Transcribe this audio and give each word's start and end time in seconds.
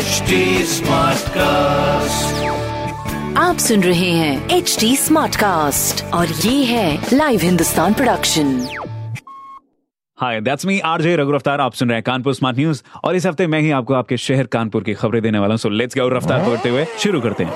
HD 0.00 0.32
Smartcast. 0.64 2.28
आप 3.38 3.56
सुन 3.58 3.82
रहे 3.82 4.10
हैं 4.10 4.48
एच 4.50 4.76
डी 4.80 4.96
स्मार्ट 4.96 5.36
कास्ट 5.36 6.04
और 6.14 6.26
ये 6.26 6.64
है 6.64 7.06
Live 7.12 7.40
Hindustan 7.40 7.94
production 7.94 8.66
hi 10.18 10.40
that's 10.40 10.66
me 10.66 10.78
RJ 10.80 11.16
Raghu 11.16 11.32
Raftaar 11.32 11.60
आप 11.60 11.74
सुन 11.74 11.88
रहे 11.88 11.96
हैं 11.96 12.02
कानपुर 12.02 12.34
स्मार्ट 12.34 12.58
न्यूज़ 12.58 12.82
और 13.04 13.16
इस 13.16 13.26
हफ़्ते 13.26 13.46
मैं 13.46 13.60
ही 13.60 13.70
आपको 13.70 13.94
आपके 13.94 14.16
शहर 14.16 14.46
कानपुर 14.46 14.82
की 14.82 14.94
खबरें 14.94 15.22
देने 15.22 15.38
वाला 15.38 15.52
हूँ। 15.52 15.58
सो 15.58 15.68
लेट्स 15.68 15.98
गो 15.98 16.08
रफ्तार 16.08 16.46
पकड़ते 16.46 16.68
हुए 16.68 16.86
शुरू 16.98 17.20
करते 17.20 17.44
हैं। 17.44 17.52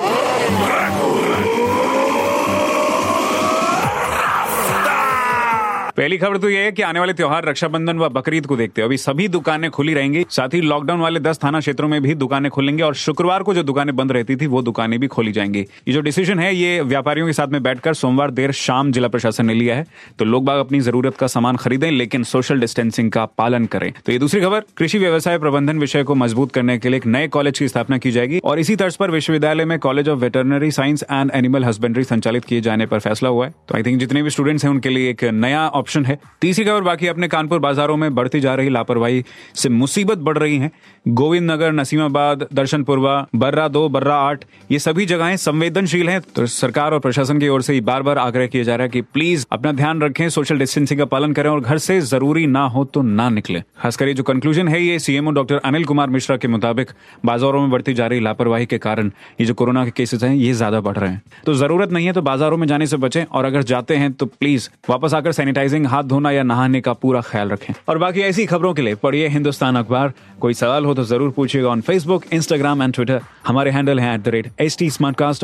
पहली 5.96 6.16
खबर 6.18 6.36
तो 6.36 6.48
ये 6.50 6.58
है 6.58 6.70
कि 6.72 6.82
आने 6.82 7.00
वाले 7.00 7.12
त्योहार 7.12 7.44
रक्षाबंधन 7.44 7.98
व 7.98 8.08
बकरीद 8.08 8.46
को 8.46 8.56
देखते 8.56 8.80
हुए 8.82 8.86
अभी 8.86 8.96
सभी 8.96 9.28
दुकानें 9.28 9.70
खुली 9.70 9.94
रहेंगी। 9.94 10.24
साथ 10.30 10.54
ही 10.54 10.60
लॉकडाउन 10.60 11.00
वाले 11.00 11.20
दस 11.20 11.38
थाना 11.44 11.60
क्षेत्रों 11.60 11.88
में 11.88 12.02
भी 12.02 12.14
दुकानें 12.14 12.50
खुलेंगे 12.50 12.82
और 12.82 12.94
शुक्रवार 12.94 13.42
को 13.42 13.54
जो 13.54 13.62
दुकानें 13.62 13.94
बंद 13.96 14.12
रहती 14.12 14.36
थी, 14.36 14.46
वो 14.46 14.62
दुकानें 14.62 15.00
भी 15.00 15.06
खोली 15.06 15.32
जाएँगी। 15.32 15.60
ये 15.60 15.92
जो 15.92 16.00
डिसीज़न 16.00 16.38
है, 16.38 16.54
ये 16.56 16.80
व्यापारियों 16.80 17.26
के 17.26 17.32
साथ 17.32 17.48
में 17.48 17.62
बैठकर 17.62 17.94
सोमवार 17.94 18.30
देर 18.30 18.52
शाम 18.52 18.90
जिला 18.92 19.08
प्रशासन 19.08 19.46
ने 19.46 19.54
लिया 19.54 19.76
है। 19.76 19.86
तो 20.18 20.24
लोग 20.24 20.44
बाग 20.44 20.60
अपनी 20.60 20.80
ज़रूरत 20.80 21.16
का 21.16 21.26
सामान 21.26 21.56
खरीदें, 21.56 21.90
लेकिन 21.90 22.22
सोशल 22.22 22.60
डिस्टेंसिंग 22.60 23.10
का 23.10 23.24
पालन 23.38 23.66
करें। 23.66 23.92
तो 24.06 24.12
ये 24.12 24.18
दूसरी 24.18 24.40
खबर, 24.40 24.62
कृषि 24.76 24.98
व्यवसाय 24.98 25.38
प्रबंधन 25.38 25.78
विषय 25.78 26.02
को 26.02 26.14
मज़बूत 26.14 26.52
करने 26.52 26.78
के 26.78 26.88
लिए 26.88 26.96
एक 26.96 27.06
नए 27.06 27.28
कॉलेज 27.28 27.58
की 27.58 27.68
स्थापना 27.68 27.98
की 27.98 28.10
जाएगी 28.10 28.38
और 28.38 28.58
इसी 28.58 28.76
तर्ज 28.76 28.96
पर 28.96 29.10
विश्वविद्यालय 29.10 29.64
में 29.64 29.78
college 29.78 30.08
of 30.08 30.18
veterinary 30.18 30.70
science 30.70 31.04
and 31.12 31.30
animal 31.34 31.64
husbandry 31.64 32.04
संचालित 32.04 32.44
किए 32.44 32.60
जाने 32.60 32.86
पर 32.86 32.98
फैसला 32.98 33.28
हुआ 33.28 33.46
है। 33.46 33.54
तो 33.68 33.74
आई 33.74 33.82
थिंक 33.82 34.00
जितने 34.00 34.22
भी 34.22 34.30
स्टूडेंट्स 34.30 34.64
हैं, 34.64 34.70
उनके 34.70 34.88
लिए 34.88 35.10
एक 35.10 35.24
नया 35.24 35.66
ऑप्शन 35.84 36.04
है। 36.06 36.18
तीसरी 36.40 36.64
खबर, 36.64 36.80
बाकी 36.82 37.06
अपने 37.06 37.28
कानपुर 37.28 37.58
बाजारों 37.60 37.96
में 37.96 38.14
बढ़ती 38.14 38.40
जा 38.40 38.54
रही 38.54 38.68
लापरवाही 38.70 39.24
से 39.54 39.68
मुसीबत 39.70 40.18
बढ़ 40.20 40.38
रही 40.38 40.56
है। 40.58 40.70
गोविंद 41.10 41.50
नगर 41.50 41.72
नसीमाबाद, 41.72 42.46
दर्शनपुरवा, 42.52 43.14
बर्रा 43.36 43.66
दो, 43.68 43.88
बर्रा 43.88 44.14
आठ, 44.18 44.44
ये 44.70 44.78
सभी 44.78 45.06
जगहें 45.06 45.36
संवेदनशील 45.38 46.08
हैं। 46.08 46.20
तो 46.34 46.46
सरकार 46.48 46.92
और 46.92 47.00
प्रशासन 47.00 47.38
की 47.38 47.48
ओर 47.48 47.62
से 47.62 47.80
बार 47.82 48.02
बार 48.02 48.18
आग्रह 48.18 48.46
किया 48.46 48.62
जा 48.64 48.76
रहा 48.76 48.84
है 48.84 48.88
कि 48.90 49.00
प्लीज़ 49.04 49.44
अपना 49.52 49.72
ध्यान 49.74 50.00
रखें 50.02 50.28
सोशल 50.30 50.58
डिस्टेंसिंग 50.58 50.98
का 50.98 51.04
पालन 51.06 51.32
करें 51.32 51.50
और 51.50 51.60
घर 51.60 51.78
से 51.80 52.00
ज़रूरी 52.02 52.46
ना 52.48 52.64
हो 52.66 52.84
तो 52.86 53.02
ना 53.02 53.28
निकले। 53.30 53.62
खासकर 53.78 54.12
जो 54.12 54.22
कंक्लूजन 54.24 54.68
है, 54.68 54.82
ये 54.82 54.98
सीएमओ 54.98 55.30
डॉक्टर 55.32 55.60
अनिल 55.64 55.84
कुमार 55.84 56.10
मिश्रा 56.10 56.36
के 56.36 56.48
मुताबिक 56.48 56.90
बाजारों 57.24 57.60
में 57.60 57.70
बढ़ती 57.70 57.94
जा 57.94 58.06
रही 58.06 58.20
लापरवाही 58.20 58.66
के 58.66 58.78
कारण 58.78 59.10
ये 59.40 59.46
जो 59.46 59.54
कोरोना 59.54 59.84
के 59.84 59.90
केसेस 59.92 60.22
हैं, 60.22 60.34
ये 60.34 60.52
ज़्यादा 60.54 60.80
बढ़ 60.80 60.96
रहे 60.96 61.10
हैं। 61.10 61.22
तो 61.46 61.54
ज़रूरत 61.54 61.92
नहीं 61.92 62.06
है 62.06 62.12
तो 62.12 62.22
बाजारों 62.22 62.56
में 62.56 62.66
जाने 62.66 62.86
से 62.86 62.96
बचें 62.96 63.24
और 63.24 63.44
अगर 63.44 63.62
जाते 63.64 63.96
हैं 63.96 64.12
तो 64.12 64.26
प्लीज़ 64.28 64.68
वापस 64.90 65.14
आकर 65.14 65.32
सैनिटाइजिंग 65.74 65.86
हाथ 65.92 66.02
धोना 66.08 66.30
या 66.30 66.42
नहाने 66.42 66.80
का 66.80 66.92
पूरा 66.92 67.20
ख्याल 67.20 67.48
रखें। 67.50 67.74
और 67.88 67.98
बाकी 67.98 68.20
ऐसी 68.22 68.46
खबरों 68.46 68.72
के 68.74 68.82
लिए 68.82 68.94
पढ़िए 69.02 69.28
हिंदुस्तान 69.28 69.76
अखबार। 69.76 70.12
कोई 70.40 70.54
सवाल 70.54 70.84
हो 70.84 70.94
तो 70.94 71.04
ज़रूर 71.04 71.30
पूछिएगा 71.36 71.68
on 71.68 71.80
Facebook 71.80 72.24
Instagram 72.32 72.82
and 72.82 72.94
Twitter 72.94 73.20
हमारे 73.46 73.70
हैंडल 73.70 74.00
है 74.00 74.14
at 74.14 74.20
the 74.20 74.28
rate 74.28 74.50
H 74.60 74.76
T 74.78 74.90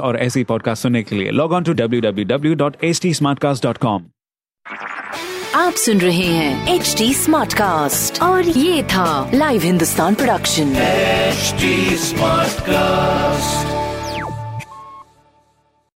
और 0.01 0.17
ऐसी 0.19 0.45
पॉडकास्ट 0.45 0.83
सुनने 0.83 1.03
के 1.03 1.17
लिए। 1.17 1.31
Log 1.31 1.53
on 1.53 1.65
to 1.65 1.73
W 1.83 2.01
W 2.01 2.25
W 2.37 2.55
dot 2.63 2.85
H 2.85 3.01
T 3.03 3.13
com 3.83 4.05
आप 5.57 5.73
सुन 5.75 5.99
रहे 6.01 6.27
हैं 6.27 6.75
एच 6.75 6.95
डी 6.99 7.13
स्मार्ट 7.15 7.55
कास्ट 7.55 8.23
और 8.23 8.49
ये 8.49 8.83
था 8.93 9.31
Live 9.35 9.63
Hindustan 9.63 10.15
production 10.15 10.75
HD 11.31 11.63
Smartcast. 12.03 13.40